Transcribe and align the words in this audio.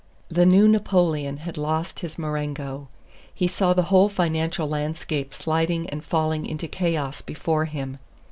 The 0.29 0.47
new 0.47 0.67
Napoleon 0.67 1.37
had 1.37 1.59
lost 1.59 1.99
his 1.99 2.17
Marengo. 2.17 2.87
He 3.31 3.47
saw 3.47 3.73
the 3.73 3.83
whole 3.93 4.09
financial 4.09 4.67
landscape 4.67 5.31
sliding 5.31 5.87
and 5.91 6.03
falling 6.03 6.47
into 6.47 6.67
chaos 6.67 7.21
before 7.21 7.65
him. 7.65 7.99